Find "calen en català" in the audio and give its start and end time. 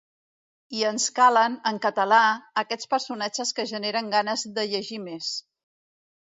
1.19-2.21